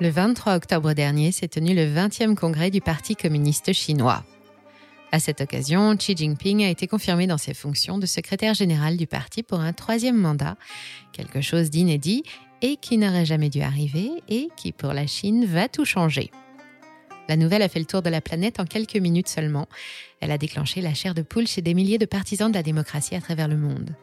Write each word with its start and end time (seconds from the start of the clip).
Le 0.00 0.08
23 0.08 0.54
octobre 0.54 0.94
dernier 0.94 1.30
s'est 1.30 1.48
tenu 1.48 1.74
le 1.74 1.84
20e 1.84 2.34
congrès 2.34 2.70
du 2.70 2.80
Parti 2.80 3.16
communiste 3.16 3.74
chinois. 3.74 4.24
À 5.12 5.20
cette 5.20 5.42
occasion, 5.42 5.94
Xi 5.94 6.16
Jinping 6.16 6.64
a 6.64 6.70
été 6.70 6.86
confirmé 6.86 7.26
dans 7.26 7.36
ses 7.36 7.52
fonctions 7.52 7.98
de 7.98 8.06
secrétaire 8.06 8.54
général 8.54 8.96
du 8.96 9.06
parti 9.06 9.42
pour 9.42 9.60
un 9.60 9.74
troisième 9.74 10.16
mandat, 10.16 10.56
quelque 11.12 11.42
chose 11.42 11.68
d'inédit 11.68 12.22
et 12.62 12.76
qui 12.76 12.96
n'aurait 12.96 13.26
jamais 13.26 13.50
dû 13.50 13.60
arriver 13.60 14.10
et 14.30 14.48
qui 14.56 14.72
pour 14.72 14.94
la 14.94 15.06
Chine 15.06 15.44
va 15.44 15.68
tout 15.68 15.84
changer. 15.84 16.30
La 17.28 17.36
nouvelle 17.36 17.60
a 17.60 17.68
fait 17.68 17.78
le 17.78 17.84
tour 17.84 18.00
de 18.00 18.08
la 18.08 18.22
planète 18.22 18.58
en 18.58 18.64
quelques 18.64 18.96
minutes 18.96 19.28
seulement. 19.28 19.68
Elle 20.20 20.30
a 20.30 20.38
déclenché 20.38 20.80
la 20.80 20.94
chair 20.94 21.12
de 21.12 21.20
poule 21.20 21.46
chez 21.46 21.60
des 21.60 21.74
milliers 21.74 21.98
de 21.98 22.06
partisans 22.06 22.50
de 22.50 22.56
la 22.56 22.62
démocratie 22.62 23.16
à 23.16 23.20
travers 23.20 23.48
le 23.48 23.58
monde. 23.58 23.94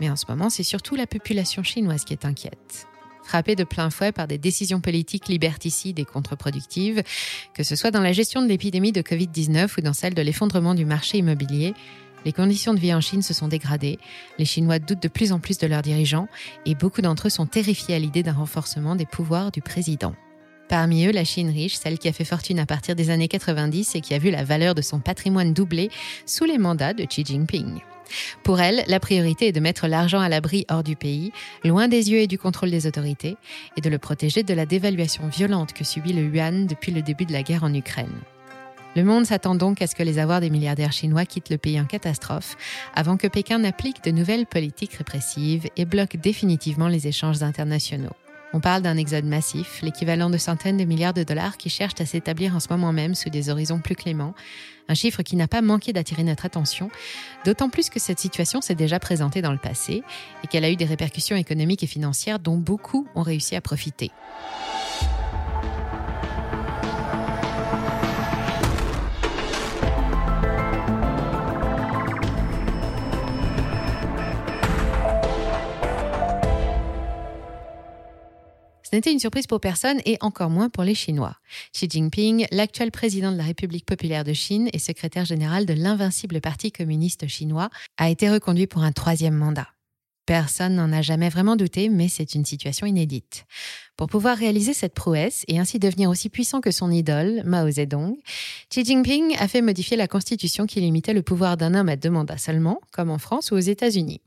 Mais 0.00 0.10
en 0.10 0.16
ce 0.16 0.24
moment, 0.28 0.50
c'est 0.50 0.64
surtout 0.64 0.96
la 0.96 1.06
population 1.06 1.62
chinoise 1.62 2.04
qui 2.04 2.14
est 2.14 2.24
inquiète 2.24 2.88
frappée 3.22 3.56
de 3.56 3.64
plein 3.64 3.90
fouet 3.90 4.12
par 4.12 4.26
des 4.26 4.38
décisions 4.38 4.80
politiques 4.80 5.28
liberticides 5.28 5.98
et 5.98 6.04
contre-productives, 6.04 7.02
que 7.54 7.62
ce 7.62 7.76
soit 7.76 7.90
dans 7.90 8.00
la 8.00 8.12
gestion 8.12 8.42
de 8.42 8.48
l'épidémie 8.48 8.92
de 8.92 9.02
Covid-19 9.02 9.78
ou 9.78 9.80
dans 9.80 9.92
celle 9.92 10.14
de 10.14 10.22
l'effondrement 10.22 10.74
du 10.74 10.84
marché 10.84 11.18
immobilier, 11.18 11.74
les 12.24 12.32
conditions 12.32 12.74
de 12.74 12.80
vie 12.80 12.92
en 12.92 13.00
Chine 13.00 13.22
se 13.22 13.32
sont 13.32 13.48
dégradées, 13.48 13.98
les 14.38 14.44
Chinois 14.44 14.78
doutent 14.78 15.02
de 15.02 15.08
plus 15.08 15.32
en 15.32 15.38
plus 15.38 15.58
de 15.58 15.66
leurs 15.66 15.82
dirigeants 15.82 16.28
et 16.66 16.74
beaucoup 16.74 17.00
d'entre 17.00 17.28
eux 17.28 17.30
sont 17.30 17.46
terrifiés 17.46 17.94
à 17.94 17.98
l'idée 17.98 18.22
d'un 18.22 18.34
renforcement 18.34 18.94
des 18.94 19.06
pouvoirs 19.06 19.50
du 19.50 19.62
président. 19.62 20.14
Parmi 20.70 21.04
eux, 21.04 21.10
la 21.10 21.24
Chine 21.24 21.50
riche, 21.50 21.74
celle 21.74 21.98
qui 21.98 22.06
a 22.06 22.12
fait 22.12 22.24
fortune 22.24 22.60
à 22.60 22.64
partir 22.64 22.94
des 22.94 23.10
années 23.10 23.26
90 23.26 23.96
et 23.96 24.00
qui 24.00 24.14
a 24.14 24.18
vu 24.18 24.30
la 24.30 24.44
valeur 24.44 24.76
de 24.76 24.82
son 24.82 25.00
patrimoine 25.00 25.52
doubler 25.52 25.90
sous 26.26 26.44
les 26.44 26.58
mandats 26.58 26.94
de 26.94 27.02
Xi 27.02 27.24
Jinping. 27.24 27.80
Pour 28.44 28.60
elle, 28.60 28.84
la 28.86 29.00
priorité 29.00 29.48
est 29.48 29.52
de 29.52 29.58
mettre 29.58 29.88
l'argent 29.88 30.20
à 30.20 30.28
l'abri 30.28 30.66
hors 30.70 30.84
du 30.84 30.94
pays, 30.94 31.32
loin 31.64 31.88
des 31.88 32.12
yeux 32.12 32.20
et 32.20 32.28
du 32.28 32.38
contrôle 32.38 32.70
des 32.70 32.86
autorités, 32.86 33.36
et 33.76 33.80
de 33.80 33.90
le 33.90 33.98
protéger 33.98 34.44
de 34.44 34.54
la 34.54 34.64
dévaluation 34.64 35.26
violente 35.26 35.72
que 35.72 35.82
subit 35.82 36.12
le 36.12 36.22
yuan 36.22 36.68
depuis 36.68 36.92
le 36.92 37.02
début 37.02 37.24
de 37.24 37.32
la 37.32 37.42
guerre 37.42 37.64
en 37.64 37.74
Ukraine. 37.74 38.20
Le 38.94 39.02
monde 39.02 39.26
s'attend 39.26 39.56
donc 39.56 39.82
à 39.82 39.88
ce 39.88 39.96
que 39.96 40.04
les 40.04 40.20
avoirs 40.20 40.40
des 40.40 40.50
milliardaires 40.50 40.92
chinois 40.92 41.24
quittent 41.24 41.50
le 41.50 41.58
pays 41.58 41.80
en 41.80 41.84
catastrophe, 41.84 42.56
avant 42.94 43.16
que 43.16 43.26
Pékin 43.26 43.58
n'applique 43.58 44.04
de 44.04 44.12
nouvelles 44.12 44.46
politiques 44.46 44.94
répressives 44.94 45.66
et 45.76 45.84
bloque 45.84 46.16
définitivement 46.16 46.86
les 46.86 47.08
échanges 47.08 47.42
internationaux. 47.42 48.14
On 48.52 48.58
parle 48.58 48.82
d'un 48.82 48.96
exode 48.96 49.26
massif, 49.26 49.80
l'équivalent 49.80 50.28
de 50.28 50.36
centaines 50.36 50.76
de 50.76 50.84
milliards 50.84 51.14
de 51.14 51.22
dollars 51.22 51.56
qui 51.56 51.70
cherchent 51.70 52.00
à 52.00 52.06
s'établir 52.06 52.56
en 52.56 52.60
ce 52.60 52.66
moment 52.68 52.92
même 52.92 53.14
sous 53.14 53.30
des 53.30 53.48
horizons 53.48 53.78
plus 53.78 53.94
cléments, 53.94 54.34
un 54.88 54.94
chiffre 54.94 55.22
qui 55.22 55.36
n'a 55.36 55.46
pas 55.46 55.62
manqué 55.62 55.92
d'attirer 55.92 56.24
notre 56.24 56.46
attention, 56.46 56.90
d'autant 57.44 57.70
plus 57.70 57.90
que 57.90 58.00
cette 58.00 58.18
situation 58.18 58.60
s'est 58.60 58.74
déjà 58.74 58.98
présentée 58.98 59.40
dans 59.40 59.52
le 59.52 59.58
passé 59.58 60.02
et 60.42 60.48
qu'elle 60.48 60.64
a 60.64 60.70
eu 60.70 60.76
des 60.76 60.84
répercussions 60.84 61.36
économiques 61.36 61.84
et 61.84 61.86
financières 61.86 62.40
dont 62.40 62.56
beaucoup 62.56 63.06
ont 63.14 63.22
réussi 63.22 63.54
à 63.54 63.60
profiter. 63.60 64.10
Ce 78.90 78.96
n'était 78.96 79.12
une 79.12 79.20
surprise 79.20 79.46
pour 79.46 79.60
personne 79.60 80.00
et 80.04 80.16
encore 80.20 80.50
moins 80.50 80.68
pour 80.68 80.82
les 80.82 80.96
Chinois. 80.96 81.36
Xi 81.72 81.88
Jinping, 81.88 82.46
l'actuel 82.50 82.90
président 82.90 83.30
de 83.30 83.36
la 83.36 83.44
République 83.44 83.86
populaire 83.86 84.24
de 84.24 84.32
Chine 84.32 84.68
et 84.72 84.80
secrétaire 84.80 85.24
général 85.24 85.64
de 85.64 85.74
l'invincible 85.74 86.40
Parti 86.40 86.72
communiste 86.72 87.28
chinois, 87.28 87.70
a 87.98 88.10
été 88.10 88.28
reconduit 88.28 88.66
pour 88.66 88.82
un 88.82 88.90
troisième 88.90 89.36
mandat. 89.36 89.68
Personne 90.26 90.74
n'en 90.74 90.92
a 90.92 91.02
jamais 91.02 91.28
vraiment 91.28 91.54
douté, 91.54 91.88
mais 91.88 92.08
c'est 92.08 92.34
une 92.34 92.44
situation 92.44 92.84
inédite. 92.84 93.44
Pour 93.96 94.08
pouvoir 94.08 94.36
réaliser 94.36 94.74
cette 94.74 94.94
prouesse 94.94 95.44
et 95.46 95.60
ainsi 95.60 95.78
devenir 95.78 96.10
aussi 96.10 96.28
puissant 96.28 96.60
que 96.60 96.72
son 96.72 96.90
idole, 96.90 97.42
Mao 97.44 97.70
Zedong, 97.70 98.16
Xi 98.70 98.84
Jinping 98.84 99.36
a 99.38 99.46
fait 99.46 99.62
modifier 99.62 99.96
la 99.96 100.08
constitution 100.08 100.66
qui 100.66 100.80
limitait 100.80 101.14
le 101.14 101.22
pouvoir 101.22 101.56
d'un 101.56 101.74
homme 101.74 101.88
à 101.88 101.94
deux 101.94 102.10
mandats 102.10 102.38
seulement, 102.38 102.80
comme 102.90 103.10
en 103.10 103.18
France 103.18 103.52
ou 103.52 103.54
aux 103.54 103.58
États-Unis. 103.58 104.20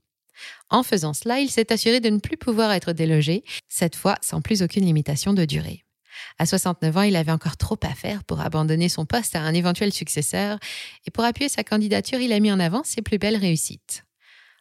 En 0.70 0.84
faisant 0.84 1.14
cela, 1.14 1.40
il 1.40 1.50
s'est 1.50 1.72
assuré 1.72 2.00
de 2.00 2.10
ne 2.10 2.20
plus 2.20 2.38
pouvoir 2.38 2.72
être 2.72 2.94
délogé, 2.94 3.44
cette 3.70 3.96
fois 3.96 4.16
sans 4.22 4.42
plus 4.42 4.62
aucune 4.62 4.86
limitation 4.86 5.34
de 5.34 5.46
durée. 5.46 5.84
À 6.38 6.46
69 6.46 6.98
ans, 6.98 7.02
il 7.02 7.16
avait 7.16 7.32
encore 7.32 7.58
trop 7.58 7.80
à 7.84 7.94
faire 7.94 8.24
pour 8.24 8.42
abandonner 8.42 8.90
son 8.90 9.06
poste 9.06 9.36
à 9.36 9.42
un 9.42 9.54
éventuel 9.54 9.92
successeur, 9.92 10.60
et 11.06 11.12
pour 11.12 11.24
appuyer 11.24 11.50
sa 11.50 11.64
candidature, 11.64 12.20
il 12.20 12.34
a 12.34 12.40
mis 12.40 12.52
en 12.52 12.60
avant 12.60 12.84
ses 12.84 13.02
plus 13.02 13.18
belles 13.18 13.38
réussites. 13.38 14.04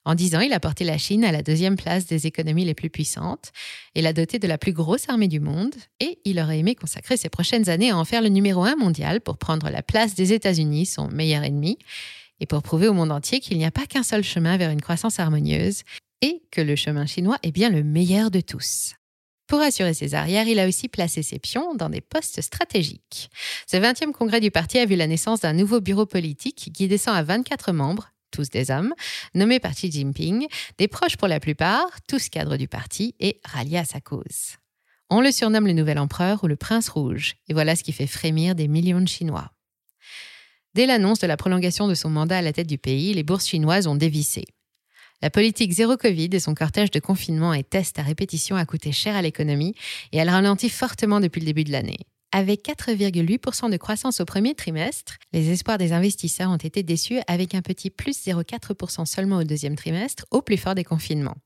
En 0.04 0.16
dix 0.16 0.34
ans, 0.34 0.40
il 0.40 0.52
a 0.52 0.58
porté 0.58 0.82
la 0.84 0.98
Chine 0.98 1.24
à 1.24 1.30
la 1.30 1.42
deuxième 1.42 1.76
place 1.76 2.06
des 2.06 2.26
économies 2.26 2.64
les 2.64 2.74
plus 2.74 2.90
puissantes 2.90 3.52
et 3.94 4.02
l'a 4.02 4.12
doté 4.12 4.40
de 4.40 4.48
la 4.48 4.58
plus 4.58 4.72
grosse 4.72 5.08
armée 5.08 5.28
du 5.28 5.38
monde, 5.38 5.74
et 6.00 6.18
il 6.24 6.40
aurait 6.40 6.58
aimé 6.58 6.74
consacrer 6.74 7.16
ses 7.16 7.28
prochaines 7.28 7.68
années 7.68 7.90
à 7.90 7.96
en 7.96 8.04
faire 8.04 8.20
le 8.20 8.28
numéro 8.28 8.64
un 8.64 8.74
mondial 8.74 9.20
pour 9.20 9.38
prendre 9.38 9.70
la 9.70 9.82
place 9.82 10.14
des 10.14 10.32
États-Unis, 10.32 10.86
son 10.86 11.06
meilleur 11.08 11.44
ennemi, 11.44 11.78
et 12.42 12.46
pour 12.46 12.60
prouver 12.60 12.88
au 12.88 12.92
monde 12.92 13.12
entier 13.12 13.38
qu'il 13.38 13.56
n'y 13.56 13.64
a 13.64 13.70
pas 13.70 13.86
qu'un 13.86 14.02
seul 14.02 14.24
chemin 14.24 14.56
vers 14.56 14.70
une 14.70 14.82
croissance 14.82 15.20
harmonieuse 15.20 15.82
et 16.22 16.42
que 16.50 16.60
le 16.60 16.74
chemin 16.74 17.06
chinois 17.06 17.38
est 17.44 17.52
bien 17.52 17.70
le 17.70 17.84
meilleur 17.84 18.32
de 18.32 18.40
tous. 18.40 18.94
Pour 19.46 19.60
assurer 19.60 19.94
ses 19.94 20.14
arrières, 20.14 20.48
il 20.48 20.58
a 20.58 20.66
aussi 20.66 20.88
placé 20.88 21.22
ses 21.22 21.38
pions 21.38 21.74
dans 21.76 21.88
des 21.88 22.00
postes 22.00 22.40
stratégiques. 22.40 23.30
Ce 23.70 23.76
20e 23.76 24.10
congrès 24.10 24.40
du 24.40 24.50
parti 24.50 24.78
a 24.78 24.86
vu 24.86 24.96
la 24.96 25.06
naissance 25.06 25.40
d'un 25.40 25.52
nouveau 25.52 25.80
bureau 25.80 26.04
politique 26.04 26.72
qui 26.74 26.88
descend 26.88 27.16
à 27.16 27.22
24 27.22 27.72
membres, 27.72 28.10
tous 28.32 28.50
des 28.50 28.72
hommes, 28.72 28.92
nommés 29.34 29.60
par 29.60 29.72
Xi 29.72 29.92
Jinping, 29.92 30.48
des 30.78 30.88
proches 30.88 31.16
pour 31.16 31.28
la 31.28 31.38
plupart, 31.38 31.86
tous 32.08 32.28
cadres 32.28 32.56
du 32.56 32.66
parti 32.66 33.14
et 33.20 33.40
ralliés 33.44 33.78
à 33.78 33.84
sa 33.84 34.00
cause. 34.00 34.56
On 35.10 35.20
le 35.20 35.30
surnomme 35.30 35.68
le 35.68 35.74
nouvel 35.74 36.00
empereur 36.00 36.42
ou 36.42 36.48
le 36.48 36.56
prince 36.56 36.88
rouge, 36.88 37.34
et 37.48 37.52
voilà 37.52 37.76
ce 37.76 37.84
qui 37.84 37.92
fait 37.92 38.08
frémir 38.08 38.56
des 38.56 38.66
millions 38.66 39.00
de 39.00 39.08
Chinois. 39.08 39.52
Dès 40.74 40.86
l'annonce 40.86 41.18
de 41.18 41.26
la 41.26 41.36
prolongation 41.36 41.86
de 41.86 41.94
son 41.94 42.08
mandat 42.08 42.38
à 42.38 42.42
la 42.42 42.52
tête 42.52 42.66
du 42.66 42.78
pays, 42.78 43.12
les 43.12 43.22
bourses 43.22 43.46
chinoises 43.46 43.86
ont 43.86 43.94
dévissé. 43.94 44.44
La 45.20 45.28
politique 45.28 45.72
zéro 45.72 45.96
Covid 45.96 46.30
et 46.32 46.40
son 46.40 46.54
cortège 46.54 46.90
de 46.90 46.98
confinement 46.98 47.52
et 47.52 47.62
tests 47.62 47.98
à 47.98 48.02
répétition 48.02 48.56
a 48.56 48.64
coûté 48.64 48.90
cher 48.90 49.14
à 49.14 49.22
l'économie 49.22 49.74
et 50.12 50.16
elle 50.16 50.30
ralentit 50.30 50.70
fortement 50.70 51.20
depuis 51.20 51.40
le 51.40 51.46
début 51.46 51.64
de 51.64 51.72
l'année. 51.72 51.98
Avec 52.34 52.64
4,8% 52.64 53.70
de 53.70 53.76
croissance 53.76 54.20
au 54.20 54.24
premier 54.24 54.54
trimestre, 54.54 55.18
les 55.34 55.50
espoirs 55.50 55.76
des 55.76 55.92
investisseurs 55.92 56.50
ont 56.50 56.56
été 56.56 56.82
déçus 56.82 57.20
avec 57.26 57.54
un 57.54 57.60
petit 57.60 57.90
plus 57.90 58.26
0,4% 58.26 59.04
seulement 59.04 59.36
au 59.36 59.44
deuxième 59.44 59.76
trimestre, 59.76 60.24
au 60.30 60.40
plus 60.40 60.56
fort 60.56 60.74
des 60.74 60.82
confinements. 60.82 61.36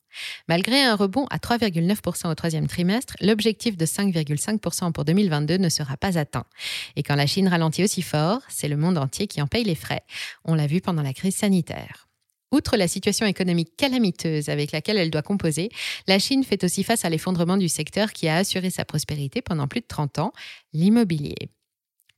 Malgré 0.48 0.84
un 0.84 0.94
rebond 0.94 1.26
à 1.30 1.38
3,9% 1.38 2.30
au 2.30 2.34
troisième 2.36 2.68
trimestre, 2.68 3.16
l'objectif 3.20 3.76
de 3.76 3.84
5,5% 3.84 4.92
pour 4.92 5.04
2022 5.04 5.56
ne 5.58 5.68
sera 5.68 5.96
pas 5.96 6.18
atteint. 6.18 6.46
Et 6.94 7.02
quand 7.02 7.16
la 7.16 7.26
Chine 7.26 7.48
ralentit 7.48 7.82
aussi 7.82 8.02
fort, 8.02 8.42
c'est 8.48 8.68
le 8.68 8.76
monde 8.76 8.96
entier 8.96 9.26
qui 9.26 9.42
en 9.42 9.48
paye 9.48 9.64
les 9.64 9.74
frais. 9.74 10.04
On 10.44 10.54
l'a 10.54 10.68
vu 10.68 10.80
pendant 10.80 11.02
la 11.02 11.12
crise 11.12 11.34
sanitaire. 11.34 12.05
Outre 12.52 12.76
la 12.76 12.86
situation 12.86 13.26
économique 13.26 13.76
calamiteuse 13.76 14.48
avec 14.48 14.72
laquelle 14.72 14.98
elle 14.98 15.10
doit 15.10 15.22
composer, 15.22 15.68
la 16.06 16.18
Chine 16.18 16.44
fait 16.44 16.62
aussi 16.62 16.84
face 16.84 17.04
à 17.04 17.10
l'effondrement 17.10 17.56
du 17.56 17.68
secteur 17.68 18.12
qui 18.12 18.28
a 18.28 18.36
assuré 18.36 18.70
sa 18.70 18.84
prospérité 18.84 19.42
pendant 19.42 19.66
plus 19.66 19.80
de 19.80 19.86
30 19.86 20.20
ans, 20.20 20.32
l'immobilier. 20.72 21.50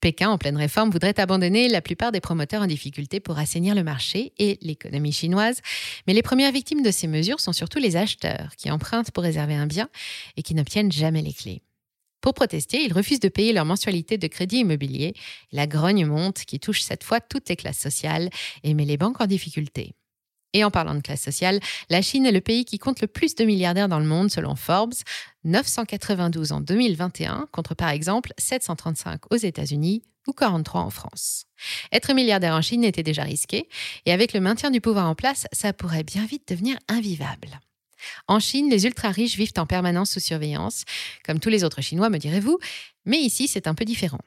Pékin, 0.01 0.31
en 0.31 0.39
pleine 0.39 0.57
réforme, 0.57 0.91
voudrait 0.91 1.19
abandonner 1.19 1.69
la 1.69 1.81
plupart 1.81 2.13
des 2.13 2.21
promoteurs 2.21 2.63
en 2.63 2.67
difficulté 2.67 3.19
pour 3.19 3.39
assainir 3.39 3.75
le 3.75 3.83
marché 3.83 4.33
et 4.39 4.59
l'économie 4.63 5.13
chinoise. 5.13 5.61
Mais 6.07 6.15
les 6.15 6.23
premières 6.23 6.53
victimes 6.53 6.83
de 6.83 6.91
ces 6.91 7.09
mesures 7.09 7.41
sont 7.41 7.53
surtout 7.53 7.81
les 7.81 7.97
acheteurs, 7.97 8.55
qui 8.57 8.71
empruntent 8.71 9.11
pour 9.11 9.25
réserver 9.25 9.55
un 9.55 9.67
bien 9.67 9.89
et 10.37 10.43
qui 10.43 10.55
n'obtiennent 10.55 10.93
jamais 10.93 11.23
les 11.23 11.33
clés. 11.33 11.63
Pour 12.21 12.35
protester, 12.35 12.83
ils 12.85 12.93
refusent 12.93 13.21
de 13.21 13.29
payer 13.29 13.53
leur 13.53 13.65
mensualité 13.65 14.19
de 14.19 14.27
crédit 14.27 14.59
immobilier. 14.59 15.15
La 15.53 15.67
grogne 15.67 16.05
monte 16.05 16.45
qui 16.45 16.61
touche 16.61 16.83
cette 16.83 17.05
fois 17.05 17.21
toutes 17.21 17.49
les 17.49 17.57
classes 17.57 17.79
sociales 17.79 18.29
et 18.63 18.75
met 18.75 18.85
les 18.85 18.97
banques 18.97 19.21
en 19.21 19.27
difficulté. 19.27 19.95
Et 20.55 20.65
en 20.65 20.71
parlant 20.71 20.95
de 20.95 21.01
classe 21.01 21.23
sociale, 21.23 21.61
la 21.91 22.01
Chine 22.03 22.25
est 22.27 22.33
le 22.33 22.41
pays 22.41 22.65
qui 22.65 22.79
compte 22.79 23.01
le 23.01 23.07
plus 23.07 23.35
de 23.35 23.45
milliardaires 23.45 23.89
dans 23.89 23.99
le 23.99 24.07
monde 24.07 24.31
selon 24.31 24.57
Forbes, 24.57 24.95
992 25.45 26.53
en 26.53 26.61
2021 26.61 27.49
contre 27.53 27.75
par 27.75 27.91
exemple 27.91 28.33
735 28.39 29.31
aux 29.31 29.37
États-Unis 29.37 30.03
ou 30.27 30.33
43 30.33 30.83
en 30.83 30.91
France. 30.91 31.45
Être 31.93 32.13
milliardaire 32.13 32.55
en 32.55 32.63
Chine 32.63 32.85
était 32.85 33.03
déjà 33.03 33.23
risqué 33.23 33.69
et 34.07 34.13
avec 34.13 34.33
le 34.33 34.41
maintien 34.41 34.71
du 34.71 34.81
pouvoir 34.81 35.07
en 35.07 35.15
place, 35.15 35.47
ça 35.53 35.73
pourrait 35.73 36.05
bien 36.05 36.25
vite 36.25 36.49
devenir 36.49 36.79
invivable. 36.89 37.61
En 38.27 38.39
Chine, 38.39 38.71
les 38.71 38.87
ultra-riches 38.87 39.37
vivent 39.37 39.53
en 39.57 39.67
permanence 39.67 40.13
sous 40.13 40.21
surveillance, 40.21 40.85
comme 41.25 41.41
tous 41.41 41.49
les 41.49 41.65
autres 41.65 41.83
Chinois, 41.83 42.11
me 42.11 42.19
direz-vous, 42.19 42.59
mais 43.05 43.19
ici, 43.19 43.49
c'est 43.49 43.67
un 43.67 43.75
peu 43.75 43.85
différent. 43.85 44.21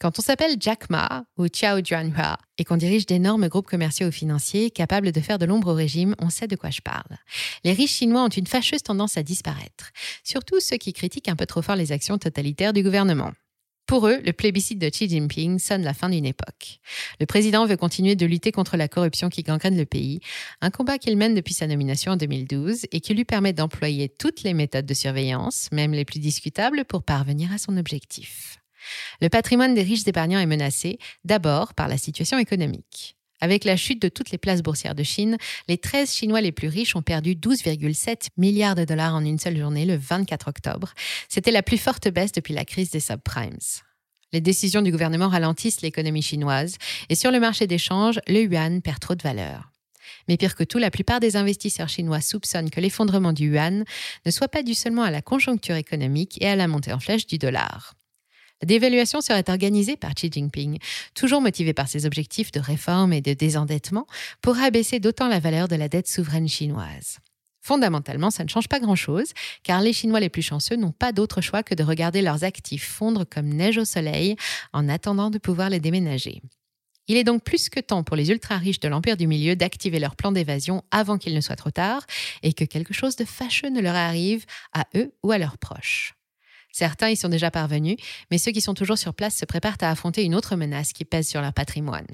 Quand 0.00 0.16
on 0.16 0.22
s'appelle 0.22 0.54
Jack 0.60 0.90
Ma 0.90 1.24
ou 1.36 1.46
Xiao 1.48 1.84
Juanhua 1.84 2.38
et 2.56 2.64
qu'on 2.64 2.76
dirige 2.76 3.04
d'énormes 3.04 3.48
groupes 3.48 3.66
commerciaux 3.66 4.06
ou 4.06 4.12
financiers 4.12 4.70
capables 4.70 5.10
de 5.10 5.20
faire 5.20 5.38
de 5.38 5.44
l'ombre 5.44 5.72
au 5.72 5.74
régime, 5.74 6.14
on 6.20 6.30
sait 6.30 6.46
de 6.46 6.54
quoi 6.54 6.70
je 6.70 6.80
parle. 6.80 7.16
Les 7.64 7.72
riches 7.72 7.96
chinois 7.96 8.22
ont 8.22 8.28
une 8.28 8.46
fâcheuse 8.46 8.84
tendance 8.84 9.16
à 9.16 9.24
disparaître, 9.24 9.90
surtout 10.22 10.60
ceux 10.60 10.76
qui 10.76 10.92
critiquent 10.92 11.28
un 11.28 11.34
peu 11.34 11.46
trop 11.46 11.62
fort 11.62 11.74
les 11.74 11.90
actions 11.90 12.16
totalitaires 12.16 12.72
du 12.72 12.84
gouvernement. 12.84 13.32
Pour 13.88 14.06
eux, 14.06 14.20
le 14.24 14.32
plébiscite 14.32 14.78
de 14.78 14.88
Xi 14.88 15.08
Jinping 15.08 15.58
sonne 15.58 15.82
la 15.82 15.94
fin 15.94 16.10
d'une 16.10 16.26
époque. 16.26 16.78
Le 17.18 17.26
président 17.26 17.66
veut 17.66 17.78
continuer 17.78 18.14
de 18.14 18.26
lutter 18.26 18.52
contre 18.52 18.76
la 18.76 18.86
corruption 18.86 19.30
qui 19.30 19.42
gangrène 19.42 19.76
le 19.76 19.86
pays, 19.86 20.20
un 20.60 20.70
combat 20.70 20.98
qu'il 20.98 21.16
mène 21.16 21.34
depuis 21.34 21.54
sa 21.54 21.66
nomination 21.66 22.12
en 22.12 22.16
2012 22.16 22.86
et 22.92 23.00
qui 23.00 23.14
lui 23.14 23.24
permet 23.24 23.52
d'employer 23.52 24.10
toutes 24.10 24.42
les 24.42 24.54
méthodes 24.54 24.86
de 24.86 24.94
surveillance, 24.94 25.70
même 25.72 25.92
les 25.92 26.04
plus 26.04 26.20
discutables, 26.20 26.84
pour 26.84 27.02
parvenir 27.02 27.50
à 27.50 27.58
son 27.58 27.76
objectif. 27.78 28.57
Le 29.20 29.28
patrimoine 29.28 29.74
des 29.74 29.82
riches 29.82 30.06
épargnants 30.06 30.40
est 30.40 30.46
menacé, 30.46 30.98
d'abord 31.24 31.74
par 31.74 31.88
la 31.88 31.98
situation 31.98 32.38
économique. 32.38 33.16
Avec 33.40 33.64
la 33.64 33.76
chute 33.76 34.02
de 34.02 34.08
toutes 34.08 34.30
les 34.30 34.38
places 34.38 34.62
boursières 34.62 34.94
de 34.94 35.02
Chine, 35.02 35.36
les 35.68 35.78
13 35.78 36.12
Chinois 36.12 36.40
les 36.40 36.52
plus 36.52 36.68
riches 36.68 36.96
ont 36.96 37.02
perdu 37.02 37.34
12,7 37.34 38.28
milliards 38.36 38.74
de 38.74 38.84
dollars 38.84 39.14
en 39.14 39.24
une 39.24 39.38
seule 39.38 39.56
journée 39.56 39.86
le 39.86 39.96
24 39.96 40.48
octobre. 40.48 40.92
C'était 41.28 41.52
la 41.52 41.62
plus 41.62 41.78
forte 41.78 42.08
baisse 42.08 42.32
depuis 42.32 42.54
la 42.54 42.64
crise 42.64 42.90
des 42.90 43.00
subprimes. 43.00 43.58
Les 44.32 44.40
décisions 44.40 44.82
du 44.82 44.90
gouvernement 44.90 45.28
ralentissent 45.28 45.80
l'économie 45.80 46.22
chinoise 46.22 46.76
et 47.08 47.14
sur 47.14 47.30
le 47.30 47.40
marché 47.40 47.66
d'échange, 47.66 48.20
le 48.26 48.42
yuan 48.42 48.82
perd 48.82 48.98
trop 48.98 49.14
de 49.14 49.22
valeur. 49.22 49.70
Mais 50.26 50.36
pire 50.36 50.54
que 50.54 50.64
tout, 50.64 50.78
la 50.78 50.90
plupart 50.90 51.20
des 51.20 51.36
investisseurs 51.36 51.88
chinois 51.88 52.20
soupçonnent 52.20 52.70
que 52.70 52.80
l'effondrement 52.80 53.32
du 53.32 53.48
yuan 53.48 53.84
ne 54.26 54.30
soit 54.30 54.48
pas 54.48 54.62
dû 54.62 54.74
seulement 54.74 55.02
à 55.02 55.10
la 55.10 55.22
conjoncture 55.22 55.76
économique 55.76 56.40
et 56.42 56.48
à 56.48 56.56
la 56.56 56.68
montée 56.68 56.92
en 56.92 57.00
flèche 57.00 57.26
du 57.26 57.38
dollar. 57.38 57.94
Dévaluation 58.64 59.20
serait 59.20 59.48
organisée 59.48 59.96
par 59.96 60.14
Xi 60.14 60.30
Jinping, 60.32 60.78
toujours 61.14 61.40
motivé 61.40 61.72
par 61.72 61.88
ses 61.88 62.06
objectifs 62.06 62.50
de 62.50 62.60
réforme 62.60 63.12
et 63.12 63.20
de 63.20 63.32
désendettement, 63.32 64.06
pour 64.42 64.58
abaisser 64.58 64.98
d'autant 64.98 65.28
la 65.28 65.38
valeur 65.38 65.68
de 65.68 65.76
la 65.76 65.88
dette 65.88 66.08
souveraine 66.08 66.48
chinoise. 66.48 67.18
Fondamentalement, 67.60 68.30
ça 68.30 68.44
ne 68.44 68.48
change 68.48 68.66
pas 68.66 68.80
grand-chose, 68.80 69.32
car 69.62 69.80
les 69.80 69.92
Chinois 69.92 70.20
les 70.20 70.28
plus 70.28 70.42
chanceux 70.42 70.76
n'ont 70.76 70.90
pas 70.90 71.12
d'autre 71.12 71.40
choix 71.40 71.62
que 71.62 71.74
de 71.74 71.82
regarder 71.84 72.22
leurs 72.22 72.42
actifs 72.42 72.88
fondre 72.88 73.24
comme 73.28 73.48
neige 73.48 73.78
au 73.78 73.84
soleil 73.84 74.36
en 74.72 74.88
attendant 74.88 75.30
de 75.30 75.38
pouvoir 75.38 75.70
les 75.70 75.78
déménager. 75.78 76.40
Il 77.08 77.16
est 77.16 77.24
donc 77.24 77.42
plus 77.44 77.68
que 77.68 77.80
temps 77.80 78.02
pour 78.02 78.16
les 78.16 78.30
ultra-riches 78.30 78.80
de 78.80 78.88
l'Empire 78.88 79.16
du 79.16 79.26
Milieu 79.26 79.56
d'activer 79.56 79.98
leur 79.98 80.16
plan 80.16 80.32
d'évasion 80.32 80.82
avant 80.90 81.16
qu'il 81.16 81.34
ne 81.34 81.40
soit 81.40 81.56
trop 81.56 81.70
tard 81.70 82.04
et 82.42 82.52
que 82.52 82.64
quelque 82.64 82.92
chose 82.92 83.16
de 83.16 83.24
fâcheux 83.24 83.70
ne 83.70 83.80
leur 83.80 83.94
arrive 83.94 84.44
à 84.72 84.86
eux 84.94 85.12
ou 85.22 85.30
à 85.30 85.38
leurs 85.38 85.58
proches. 85.58 86.17
Certains 86.78 87.08
y 87.08 87.16
sont 87.16 87.28
déjà 87.28 87.50
parvenus, 87.50 87.96
mais 88.30 88.38
ceux 88.38 88.52
qui 88.52 88.60
sont 88.60 88.72
toujours 88.72 88.98
sur 88.98 89.12
place 89.12 89.34
se 89.34 89.44
préparent 89.44 89.78
à 89.80 89.90
affronter 89.90 90.22
une 90.22 90.36
autre 90.36 90.54
menace 90.54 90.92
qui 90.92 91.04
pèse 91.04 91.26
sur 91.26 91.40
leur 91.40 91.52
patrimoine. 91.52 92.06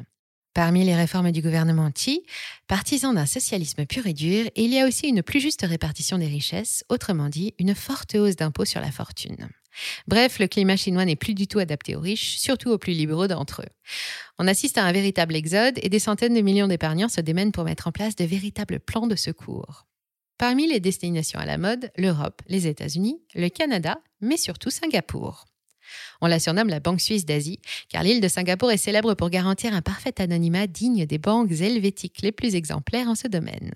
Parmi 0.55 0.85
les 0.85 0.95
réformes 0.95 1.33
du 1.33 1.43
gouvernement 1.43 1.91
Xi, 1.91 2.23
partisan 2.67 3.13
d'un 3.13 3.27
socialisme 3.27 3.85
pur 3.85 4.07
et 4.07 4.15
dur, 4.15 4.47
il 4.57 4.73
y 4.73 4.81
a 4.81 4.87
aussi 4.87 5.09
une 5.09 5.23
plus 5.23 5.41
juste 5.41 5.67
répartition 5.69 6.17
des 6.17 6.29
richesses, 6.29 6.83
autrement 6.89 7.29
dit, 7.29 7.53
une 7.59 7.75
forte 7.75 8.15
hausse 8.15 8.37
d'impôts 8.37 8.65
sur 8.65 8.81
la 8.81 8.91
fortune. 8.91 9.51
Bref, 10.07 10.39
le 10.39 10.47
climat 10.47 10.77
chinois 10.77 11.05
n'est 11.05 11.15
plus 11.15 11.35
du 11.35 11.47
tout 11.47 11.59
adapté 11.59 11.95
aux 11.95 12.01
riches, 12.01 12.39
surtout 12.39 12.71
aux 12.71 12.79
plus 12.79 12.95
libéraux 12.95 13.27
d'entre 13.27 13.61
eux. 13.61 13.73
On 14.39 14.49
assiste 14.49 14.79
à 14.79 14.85
un 14.85 14.93
véritable 14.93 15.37
exode 15.37 15.79
et 15.83 15.91
des 15.91 15.99
centaines 15.99 16.33
de 16.33 16.41
millions 16.41 16.69
d'épargnants 16.69 17.11
se 17.11 17.21
démènent 17.21 17.53
pour 17.53 17.65
mettre 17.65 17.87
en 17.87 17.93
place 17.93 18.17
de 18.17 18.25
véritables 18.25 18.81
plans 18.81 19.09
de 19.09 19.17
secours. 19.17 19.85
Parmi 20.39 20.67
les 20.67 20.81
destinations 20.81 21.39
à 21.39 21.47
la 21.47 21.59
mode, 21.59 21.91
l'Europe, 21.97 22.43
les 22.49 22.67
États-Unis, 22.67 23.21
le 23.35 23.49
Canada, 23.49 24.01
mais 24.21 24.37
surtout 24.37 24.71
Singapour. 24.71 25.45
On 26.21 26.27
la 26.27 26.41
surnomme 26.41 26.69
la 26.69 26.81
Banque 26.81 27.01
suisse 27.01 27.25
d'Asie, 27.25 27.61
car 27.89 28.03
l'île 28.03 28.21
de 28.21 28.29
Singapour 28.29 28.73
est 28.73 28.79
célèbre 28.79 29.15
pour 29.15 29.31
garantir 29.31 29.75
un 29.75 29.83
parfait 29.83 30.21
anonymat 30.21 30.67
digne 30.67 31.07
des 31.07 31.19
banques 31.19 31.53
helvétiques 31.53 32.23
les 32.23 32.33
plus 32.33 32.55
exemplaires 32.55 33.09
en 33.09 33.15
ce 33.15 33.29
domaine. 33.29 33.73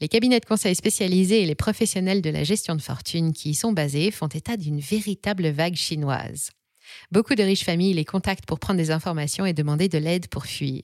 Les 0.00 0.08
cabinets 0.08 0.40
de 0.40 0.44
conseil 0.44 0.74
spécialisés 0.74 1.42
et 1.42 1.46
les 1.46 1.54
professionnels 1.54 2.22
de 2.22 2.30
la 2.30 2.44
gestion 2.44 2.74
de 2.74 2.82
fortune 2.82 3.32
qui 3.32 3.50
y 3.50 3.54
sont 3.54 3.72
basés 3.72 4.10
font 4.10 4.28
état 4.28 4.56
d'une 4.56 4.80
véritable 4.80 5.48
vague 5.48 5.76
chinoise. 5.76 6.50
Beaucoup 7.10 7.34
de 7.34 7.42
riches 7.42 7.64
familles 7.64 7.94
les 7.94 8.04
contactent 8.04 8.46
pour 8.46 8.58
prendre 8.58 8.78
des 8.78 8.90
informations 8.90 9.46
et 9.46 9.52
demander 9.52 9.88
de 9.88 9.98
l'aide 9.98 10.28
pour 10.28 10.46
fuir. 10.46 10.82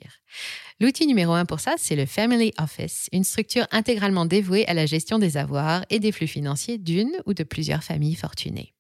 L'outil 0.81 1.07
numéro 1.07 1.33
un 1.33 1.45
pour 1.45 1.61
ça, 1.61 1.75
c'est 1.79 1.97
le 1.97 2.07
Family 2.07 2.53
Office, 2.59 3.09
une 3.13 3.25
structure 3.25 3.67
intégralement 3.71 4.27
dévouée 4.27 4.67
à 4.67 4.75
la 4.75 4.87
gestion 4.87 5.19
des 5.19 5.37
avoirs 5.37 5.85
et 5.91 6.01
des 6.01 6.13
flux 6.13 6.27
financiers 6.27 6.79
d'une 6.79 7.13
ou 7.27 7.35
de 7.35 7.45
plusieurs 7.45 7.85
familles 7.85 8.17
fortunées. 8.17 8.75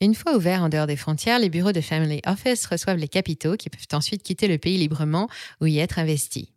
Une 0.00 0.14
fois 0.14 0.36
ouverts 0.36 0.62
en 0.62 0.68
dehors 0.68 0.88
des 0.88 0.96
frontières, 0.96 1.38
les 1.38 1.48
bureaux 1.48 1.70
de 1.70 1.80
Family 1.80 2.20
Office 2.26 2.66
reçoivent 2.66 2.96
les 2.96 3.08
capitaux 3.08 3.56
qui 3.56 3.70
peuvent 3.70 3.86
ensuite 3.92 4.22
quitter 4.22 4.48
le 4.48 4.58
pays 4.58 4.76
librement 4.76 5.28
ou 5.60 5.66
y 5.66 5.78
être 5.78 5.98
investis. 5.98 6.48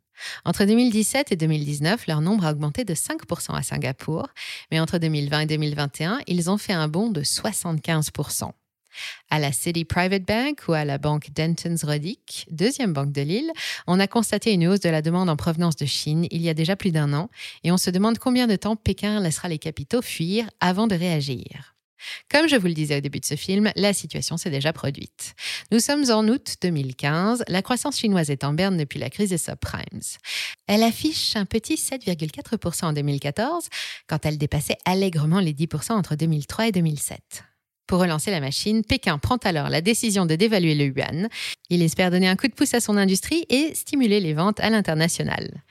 Entre 0.46 0.66
2017 0.66 1.32
et 1.32 1.36
2019, 1.36 2.08
leur 2.08 2.22
nombre 2.22 2.46
a 2.46 2.52
augmenté 2.52 2.86
de 2.86 2.94
5% 2.94 3.54
à 3.54 3.62
Singapour, 3.62 4.28
mais 4.72 4.80
entre 4.80 4.98
2020 4.98 5.42
et 5.42 5.46
2021, 5.46 6.20
ils 6.28 6.50
ont 6.50 6.58
fait 6.58 6.74
un 6.74 6.88
bond 6.88 7.10
de 7.10 7.22
75%. 7.22 8.52
À 9.30 9.40
la 9.40 9.52
City 9.52 9.86
Private 9.86 10.24
Bank 10.24 10.62
ou 10.68 10.74
à 10.74 10.86
la 10.86 10.98
banque 10.98 11.30
Denton's 11.36 11.84
Roddick, 11.84 12.48
deuxième 12.52 12.94
banque 12.94 13.12
de 13.12 13.22
l'île, 13.22 13.52
on 13.88 14.00
a 14.00 14.08
constaté 14.08 14.54
une 14.54 14.68
hausse 14.68 14.80
de 14.80 14.90
la 14.90 15.02
demande 15.02 15.30
en 15.30 15.36
provenance 15.36 15.76
de 15.76 15.86
Chine 15.86 16.28
il 16.32 16.42
y 16.42 16.50
a 16.50 16.54
déjà 16.54 16.76
plus 16.76 16.92
d'un 16.92 17.14
an 17.14 17.30
et 17.64 17.72
on 17.72 17.78
se 17.78 17.90
demande 17.90 18.18
combien 18.18 18.48
de 18.48 18.56
temps 18.56 18.76
Pékin 18.76 19.20
laissera 19.20 19.48
les 19.48 19.60
capitaux 19.60 20.02
fuir 20.02 20.50
avant 20.60 20.88
de 20.88 20.96
réagir. 20.96 21.76
Comme 22.30 22.48
je 22.48 22.56
vous 22.56 22.68
le 22.68 22.74
disais 22.74 22.98
au 22.98 23.02
début 23.02 23.20
de 23.20 23.26
ce 23.26 23.36
film, 23.36 23.72
la 23.76 23.94
situation 23.94 24.38
s'est 24.38 24.50
déjà 24.50 24.74
produite. 24.74 25.34
Nous 25.72 25.80
sommes 25.80 26.10
en 26.12 26.28
août 26.28 26.56
2015, 26.62 27.44
la 27.48 27.62
croissance 27.62 27.98
chinoise 27.98 28.30
est 28.30 28.44
en 28.44 28.54
berne 28.54 28.78
depuis 28.78 29.00
la 29.00 29.10
crise 29.10 29.30
des 29.30 29.38
subprimes. 29.38 30.02
Elle 30.68 30.84
affiche 30.84 31.36
un 31.36 31.46
petit 31.46 31.76
7,4% 31.76 32.86
en 32.86 32.94
2014, 32.94 33.70
quand 34.08 34.26
elle 34.26 34.38
dépassait 34.38 34.78
allègrement 34.86 35.40
les 35.40 35.54
10% 35.54 35.94
entre 35.94 36.16
2003 36.16 36.68
et 36.68 36.72
2007. 36.72 37.44
Pour 37.88 38.00
relancer 38.00 38.32
la 38.32 38.40
machine, 38.40 38.84
Pékin 38.84 39.20
prend 39.20 39.38
alors 39.38 39.70
la 39.70 39.82
décision 39.82 40.26
de 40.26 40.36
dévaluer 40.36 40.74
le 40.74 40.86
yuan. 40.86 41.30
Il 41.70 41.84
espère 41.84 42.10
donner 42.10 42.28
un 42.28 42.36
coup 42.36 42.48
de 42.48 42.54
pouce 42.54 42.74
à 42.74 42.80
son 42.80 42.98
industrie 42.98 43.46
et 43.50 43.76
stimuler 43.76 44.20
les 44.20 44.34
ventes 44.34 44.60
à 44.60 44.70
l'international. 44.70 45.62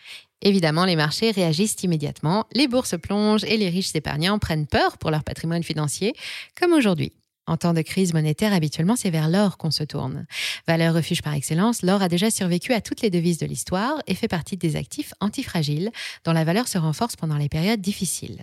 Évidemment, 0.40 0.84
les 0.84 0.94
marchés 0.94 1.30
réagissent 1.30 1.82
immédiatement, 1.82 2.46
les 2.52 2.68
bourses 2.68 2.96
plongent 3.00 3.44
et 3.44 3.56
les 3.56 3.68
riches 3.68 3.94
épargnants 3.94 4.38
prennent 4.38 4.66
peur 4.66 4.98
pour 4.98 5.10
leur 5.10 5.24
patrimoine 5.24 5.62
financier, 5.62 6.14
comme 6.60 6.72
aujourd'hui. 6.72 7.12
En 7.46 7.56
temps 7.56 7.74
de 7.74 7.82
crise 7.82 8.14
monétaire, 8.14 8.54
habituellement, 8.54 8.96
c'est 8.96 9.10
vers 9.10 9.28
l'or 9.28 9.58
qu'on 9.58 9.70
se 9.70 9.84
tourne. 9.84 10.26
Valeur 10.66 10.94
refuge 10.94 11.20
par 11.20 11.34
excellence, 11.34 11.82
l'or 11.82 12.00
a 12.00 12.08
déjà 12.08 12.30
survécu 12.30 12.72
à 12.72 12.80
toutes 12.80 13.02
les 13.02 13.10
devises 13.10 13.38
de 13.38 13.46
l'histoire 13.46 14.00
et 14.06 14.14
fait 14.14 14.28
partie 14.28 14.56
des 14.56 14.76
actifs 14.76 15.12
antifragiles 15.20 15.90
dont 16.24 16.32
la 16.32 16.44
valeur 16.44 16.68
se 16.68 16.78
renforce 16.78 17.16
pendant 17.16 17.36
les 17.36 17.48
périodes 17.48 17.82
difficiles. 17.82 18.42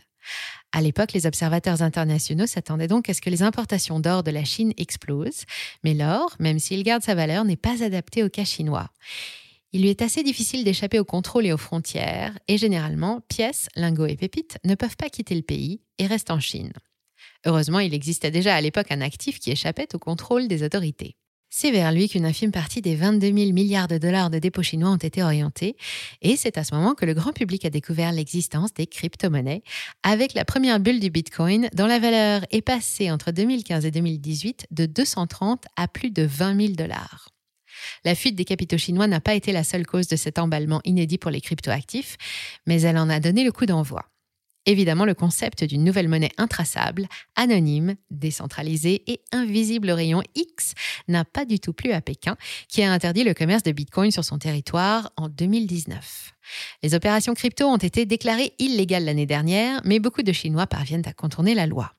À 0.71 0.81
l'époque, 0.81 1.13
les 1.13 1.25
observateurs 1.25 1.81
internationaux 1.81 2.47
s'attendaient 2.47 2.87
donc 2.87 3.09
à 3.09 3.13
ce 3.13 3.21
que 3.21 3.29
les 3.29 3.43
importations 3.43 3.99
d'or 3.99 4.23
de 4.23 4.31
la 4.31 4.45
Chine 4.45 4.73
explosent, 4.77 5.43
mais 5.83 5.93
l'or, 5.93 6.35
même 6.39 6.59
s'il 6.59 6.83
garde 6.83 7.03
sa 7.03 7.15
valeur, 7.15 7.43
n'est 7.43 7.57
pas 7.57 7.83
adapté 7.83 8.23
au 8.23 8.29
cas 8.29 8.45
chinois. 8.45 8.89
Il 9.73 9.81
lui 9.81 9.89
est 9.89 10.01
assez 10.01 10.23
difficile 10.23 10.63
d'échapper 10.63 10.99
au 10.99 11.05
contrôle 11.05 11.45
et 11.45 11.53
aux 11.53 11.57
frontières, 11.57 12.37
et 12.47 12.57
généralement, 12.57 13.21
pièces, 13.29 13.67
lingots 13.75 14.05
et 14.05 14.17
pépites 14.17 14.57
ne 14.65 14.75
peuvent 14.75 14.97
pas 14.97 15.09
quitter 15.09 15.35
le 15.35 15.41
pays 15.41 15.81
et 15.97 16.07
restent 16.07 16.31
en 16.31 16.39
Chine. 16.39 16.73
Heureusement, 17.45 17.79
il 17.79 17.93
existait 17.93 18.31
déjà 18.31 18.55
à 18.55 18.61
l'époque 18.61 18.91
un 18.91 19.01
actif 19.01 19.39
qui 19.39 19.51
échappait 19.51 19.93
au 19.95 19.99
contrôle 19.99 20.47
des 20.47 20.63
autorités. 20.63 21.15
C'est 21.53 21.71
vers 21.71 21.91
lui 21.91 22.07
qu'une 22.07 22.25
infime 22.25 22.51
partie 22.53 22.81
des 22.81 22.95
22 22.95 23.27
000 23.27 23.51
milliards 23.51 23.89
de 23.89 23.97
dollars 23.97 24.29
de 24.29 24.39
dépôts 24.39 24.63
chinois 24.63 24.89
ont 24.89 24.95
été 24.95 25.21
orientés, 25.21 25.75
et 26.21 26.37
c'est 26.37 26.57
à 26.57 26.63
ce 26.63 26.73
moment 26.73 26.95
que 26.95 27.05
le 27.05 27.13
grand 27.13 27.33
public 27.33 27.65
a 27.65 27.69
découvert 27.69 28.13
l'existence 28.13 28.73
des 28.73 28.87
crypto-monnaies, 28.87 29.61
avec 30.01 30.33
la 30.33 30.45
première 30.45 30.79
bulle 30.79 31.01
du 31.01 31.09
Bitcoin, 31.09 31.67
dont 31.73 31.87
la 31.87 31.99
valeur 31.99 32.45
est 32.51 32.61
passée 32.61 33.11
entre 33.11 33.31
2015 33.31 33.85
et 33.85 33.91
2018 33.91 34.67
de 34.71 34.85
230 34.85 35.65
à 35.75 35.89
plus 35.89 36.09
de 36.09 36.23
20 36.23 36.55
000 36.55 36.73
dollars. 36.73 37.27
La 38.05 38.15
fuite 38.15 38.37
des 38.37 38.45
capitaux 38.45 38.77
chinois 38.77 39.07
n'a 39.07 39.19
pas 39.19 39.35
été 39.35 39.51
la 39.51 39.65
seule 39.65 39.85
cause 39.85 40.07
de 40.07 40.15
cet 40.15 40.39
emballement 40.39 40.79
inédit 40.85 41.17
pour 41.17 41.31
les 41.31 41.41
cryptoactifs, 41.41 42.15
mais 42.65 42.81
elle 42.83 42.97
en 42.97 43.09
a 43.09 43.19
donné 43.19 43.43
le 43.43 43.51
coup 43.51 43.65
d'envoi. 43.65 44.05
Évidemment, 44.67 45.05
le 45.05 45.15
concept 45.15 45.63
d'une 45.63 45.83
nouvelle 45.83 46.07
monnaie 46.07 46.31
intraçable, 46.37 47.07
anonyme, 47.35 47.95
décentralisée 48.11 49.03
et 49.11 49.21
invisible 49.31 49.89
au 49.89 49.95
rayon 49.95 50.21
X 50.35 50.73
n'a 51.07 51.25
pas 51.25 51.45
du 51.45 51.59
tout 51.59 51.73
plu 51.73 51.91
à 51.93 52.01
Pékin, 52.01 52.37
qui 52.67 52.83
a 52.83 52.91
interdit 52.91 53.23
le 53.23 53.33
commerce 53.33 53.63
de 53.63 53.71
Bitcoin 53.71 54.11
sur 54.11 54.23
son 54.23 54.37
territoire 54.37 55.11
en 55.17 55.29
2019. 55.29 56.33
Les 56.83 56.93
opérations 56.93 57.33
crypto 57.33 57.65
ont 57.65 57.77
été 57.77 58.05
déclarées 58.05 58.53
illégales 58.59 59.05
l'année 59.05 59.25
dernière, 59.25 59.81
mais 59.83 59.99
beaucoup 59.99 60.21
de 60.21 60.31
Chinois 60.31 60.67
parviennent 60.67 61.07
à 61.07 61.13
contourner 61.13 61.55
la 61.55 61.65
loi. 61.65 61.93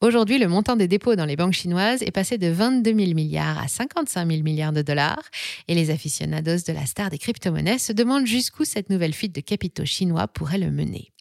Aujourd'hui, 0.00 0.38
le 0.38 0.48
montant 0.48 0.76
des 0.76 0.88
dépôts 0.88 1.16
dans 1.16 1.24
les 1.24 1.36
banques 1.36 1.54
chinoises 1.54 2.02
est 2.02 2.10
passé 2.10 2.36
de 2.36 2.48
22 2.48 2.94
000 2.94 3.14
milliards 3.14 3.58
à 3.58 3.68
55 3.68 4.28
000 4.28 4.42
milliards 4.42 4.72
de 4.72 4.82
dollars 4.82 5.22
et 5.68 5.74
les 5.74 5.90
aficionados 5.90 6.64
de 6.66 6.72
la 6.72 6.84
star 6.84 7.10
des 7.10 7.18
crypto-monnaies 7.18 7.78
se 7.78 7.92
demandent 7.92 8.26
jusqu'où 8.26 8.64
cette 8.64 8.90
nouvelle 8.90 9.14
fuite 9.14 9.34
de 9.34 9.40
capitaux 9.40 9.86
chinois 9.86 10.28
pourrait 10.28 10.58
le 10.58 10.70
mener. 10.70 11.12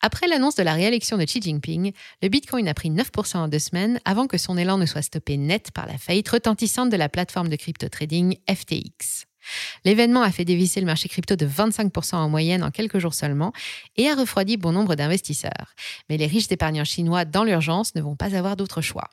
Après 0.00 0.28
l'annonce 0.28 0.56
de 0.56 0.62
la 0.62 0.74
réélection 0.74 1.16
de 1.16 1.24
Xi 1.24 1.40
Jinping, 1.40 1.92
le 2.22 2.28
Bitcoin 2.28 2.68
a 2.68 2.74
pris 2.74 2.90
9% 2.90 3.36
en 3.36 3.48
deux 3.48 3.58
semaines 3.58 4.00
avant 4.04 4.26
que 4.26 4.38
son 4.38 4.58
élan 4.58 4.78
ne 4.78 4.86
soit 4.86 5.02
stoppé 5.02 5.36
net 5.36 5.70
par 5.72 5.86
la 5.86 5.96
faillite 5.96 6.28
retentissante 6.28 6.90
de 6.90 6.96
la 6.96 7.08
plateforme 7.08 7.48
de 7.48 7.56
crypto 7.56 7.88
trading 7.88 8.36
FTX. 8.48 9.26
L'événement 9.84 10.22
a 10.22 10.30
fait 10.30 10.44
dévisser 10.44 10.80
le 10.80 10.86
marché 10.86 11.08
crypto 11.08 11.36
de 11.36 11.46
25% 11.46 12.16
en 12.16 12.28
moyenne 12.28 12.62
en 12.62 12.70
quelques 12.70 12.98
jours 12.98 13.14
seulement 13.14 13.52
et 13.96 14.08
a 14.08 14.14
refroidi 14.14 14.56
bon 14.56 14.72
nombre 14.72 14.94
d'investisseurs. 14.94 15.74
Mais 16.08 16.16
les 16.16 16.26
riches 16.26 16.50
épargnants 16.50 16.84
chinois 16.84 17.24
dans 17.24 17.44
l'urgence 17.44 17.94
ne 17.94 18.00
vont 18.00 18.16
pas 18.16 18.34
avoir 18.34 18.56
d'autre 18.56 18.80
choix. 18.80 19.10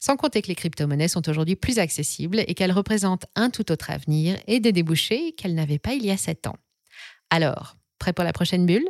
Sans 0.00 0.16
compter 0.16 0.42
que 0.42 0.48
les 0.48 0.54
crypto-monnaies 0.54 1.08
sont 1.08 1.28
aujourd'hui 1.28 1.56
plus 1.56 1.78
accessibles 1.78 2.40
et 2.46 2.54
qu'elles 2.54 2.72
représentent 2.72 3.26
un 3.36 3.50
tout 3.50 3.70
autre 3.70 3.90
avenir 3.90 4.38
et 4.46 4.60
des 4.60 4.72
débouchés 4.72 5.32
qu'elles 5.32 5.54
n'avaient 5.54 5.78
pas 5.78 5.94
il 5.94 6.04
y 6.04 6.10
a 6.10 6.16
sept 6.16 6.46
ans. 6.46 6.56
Alors, 7.30 7.76
prêt 7.98 8.12
pour 8.12 8.24
la 8.24 8.32
prochaine 8.32 8.66
bulle? 8.66 8.88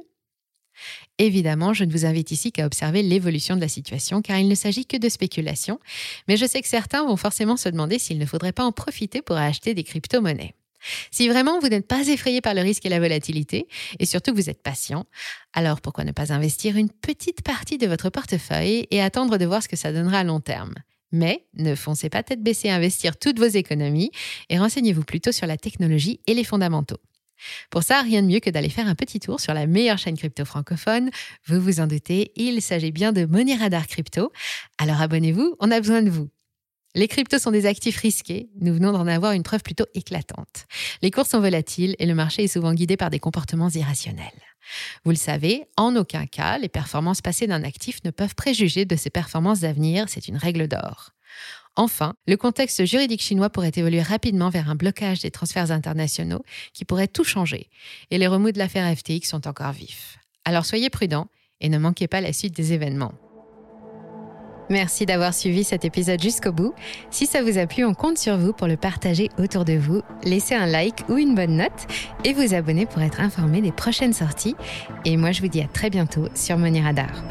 Évidemment, 1.18 1.73
je 1.75 1.85
ne 1.85 1.92
vous 1.92 2.06
invite 2.06 2.30
ici 2.30 2.52
qu'à 2.52 2.66
observer 2.66 3.02
l'évolution 3.02 3.56
de 3.56 3.61
la 3.61 3.68
situation 3.68 4.23
car 4.23 4.38
il 4.38 4.49
ne 4.49 4.54
s'agit 4.54 4.87
que 4.87 4.97
de 4.97 5.08
spéculation, 5.08 5.80
mais 6.28 6.37
je 6.37 6.47
sais 6.47 6.62
que 6.62 6.68
certains 6.68 7.04
vont 7.04 7.16
forcément 7.16 7.56
se 7.56 7.68
demander 7.68 7.99
s'il 7.99 8.18
ne 8.18 8.26
faudrait 8.26 8.52
pas 8.52 8.64
en 8.64 8.73
profiter 8.73 9.23
pour 9.23 9.37
acheter 9.37 9.75
des 9.75 9.85
crypto-monnaies. 9.85 10.54
Si 11.11 11.28
vraiment 11.28 11.58
vous 11.58 11.68
n'êtes 11.68 11.88
pas 11.88 12.06
effrayé 12.06 12.40
par 12.40 12.54
le 12.54 12.61
risque 12.61 12.87
et 12.87 12.88
la 12.88 13.00
volatilité, 13.00 13.66
et 13.99 14.06
surtout 14.06 14.32
que 14.32 14.37
vous 14.37 14.50
êtes 14.50 14.62
patient, 14.62 15.06
alors 15.52 15.80
pourquoi 15.80 16.04
ne 16.04 16.12
pas 16.12 16.32
investir 16.32 16.76
une 16.76 16.90
petite 16.90 17.42
partie 17.42 17.78
de 17.78 17.87
votre 17.87 18.11
portefeuille 18.11 18.87
et 18.90 19.02
attendre 19.02 19.38
de 19.38 19.44
voir 19.44 19.62
ce 19.62 19.68
que 19.68 19.76
ça 19.76 19.92
donnera 19.92 20.20
à 20.20 20.25
long 20.25 20.40
terme? 20.40 20.75
Mais 21.11 21.47
ne 21.54 21.75
foncez 21.75 22.11
pas 22.11 22.23
tête 22.23 22.42
baissée 22.42 22.68
à 22.68 22.75
investir 22.75 23.16
toutes 23.16 23.38
vos 23.38 23.47
économies 23.47 24.11
et 24.50 24.58
renseignez-vous 24.58 25.04
plutôt 25.04 25.32
sur 25.32 25.47
la 25.47 25.56
technologie 25.56 26.20
et 26.26 26.35
les 26.35 26.44
fondamentaux. 26.44 26.99
Pour 27.71 27.83
ça, 27.83 28.02
rien 28.02 28.23
de 28.23 28.28
mieux 28.28 28.40
que 28.40 28.50
d'aller 28.50 28.68
faire 28.68 28.87
un 28.87 28.95
petit 28.95 29.21
tour 29.21 29.40
sur 29.40 29.54
la 29.54 29.66
meilleure 29.66 29.99
chaîne 29.99 30.16
crypto 30.16 30.45
francophone. 30.45 31.11
Vous 31.47 31.61
vous 31.61 31.80
en 31.80 31.87
doutez, 31.87 32.33
il 32.37 32.62
s'agit 32.62 32.92
bien 32.92 33.12
de 33.12 33.25
Money 33.25 33.57
Radar 33.57 33.87
Crypto. 33.87 34.33
Alors 34.78 35.00
abonnez-vous, 35.00 35.57
on 35.61 35.71
a 35.71 35.80
besoin 35.80 36.02
de 36.02 36.11
vous. 36.11 36.28
Les 36.95 37.07
cryptos 37.07 37.38
sont 37.38 37.50
des 37.50 37.66
actifs 37.66 37.99
risqués, 37.99 38.49
nous 38.61 38.73
venons 38.75 38.92
d'en 38.92 39.07
avoir 39.07 39.33
une 39.33 39.42
preuve 39.42 39.62
plutôt 39.62 39.85
éclatante. 39.95 40.66
Les 41.02 41.11
cours 41.11 41.26
sont 41.26 41.40
volatiles 41.40 41.95
et 41.99 42.07
le 42.07 42.14
marché 42.14 42.45
est 42.45 42.49
souvent 42.49 42.73
guidé 42.73 42.97
par 42.97 43.11
des 43.11 43.18
comportements 43.21 43.68
irrationnels. 43.68 44.26
Vous 45.04 45.11
le 45.11 45.16
savez, 45.16 45.66
en 45.76 45.95
aucun 45.97 46.26
cas, 46.26 46.59
les 46.59 46.68
performances 46.68 47.21
passées 47.21 47.47
d'un 47.47 47.62
actif 47.62 48.00
ne 48.04 48.11
peuvent 48.11 48.35
préjuger 48.35 48.85
de 48.85 48.97
ses 48.97 49.11
performances 49.11 49.64
à 49.64 49.73
venir, 49.73 50.07
c'est 50.09 50.28
une 50.28 50.37
règle 50.37 50.66
d'or. 50.66 51.12
Enfin, 51.77 52.15
le 52.27 52.37
contexte 52.37 52.85
juridique 52.85 53.23
chinois 53.23 53.51
pourrait 53.51 53.73
évoluer 53.75 54.03
rapidement 54.03 54.51
vers 54.51 54.69
un 54.71 54.75
blocage 54.75 55.21
des 55.21 55.31
transferts 55.31 55.71
internationaux 55.71 56.43
qui 56.73 56.85
pourrait 56.85 57.09
tout 57.09 57.25
changer. 57.25 57.69
Et 58.11 58.19
les 58.19 58.27
remous 58.27 58.53
de 58.53 58.59
l'affaire 58.59 58.97
FTX 58.97 59.29
sont 59.29 59.47
encore 59.47 59.73
vifs. 59.73 60.19
Alors 60.45 60.65
soyez 60.65 60.91
prudents 60.91 61.29
et 61.61 61.69
ne 61.69 61.79
manquez 61.79 62.09
pas 62.09 62.21
la 62.21 62.33
suite 62.33 62.57
des 62.57 62.73
événements. 62.73 63.13
Merci 64.71 65.07
d'avoir 65.07 65.33
suivi 65.33 65.65
cet 65.65 65.85
épisode 65.85 66.21
jusqu'au 66.21 66.53
bout. 66.53 66.75
Si 67.11 67.27
ça 67.27 67.43
vous 67.43 67.59
a 67.59 67.67
plu, 67.67 67.85
on 67.85 67.95
compte 67.95 68.19
sur 68.19 68.37
vous 68.37 68.53
pour 68.53 68.67
le 68.67 68.77
partager 68.77 69.31
autour 69.39 69.65
de 69.65 69.75
vous. 69.75 70.03
Laissez 70.25 70.55
un 70.55 70.67
like 70.67 71.09
ou 71.09 71.17
une 71.17 71.35
bonne 71.35 71.57
note 71.57 71.87
et 72.25 72.35
vous 72.35 72.55
abonner 72.55 72.85
pour 72.85 73.01
être 73.01 73.21
informé 73.21 73.63
des 73.63 73.73
prochaines 73.73 74.13
sorties. 74.13 74.57
Et 75.05 75.17
moi, 75.17 75.33
je 75.33 75.41
vous 75.41 75.49
dis 75.49 75.63
à 75.63 75.69
très 75.69 75.91
bientôt 75.91 76.29
sur 76.35 76.59
Money 76.59 76.83
Radar. 76.83 77.25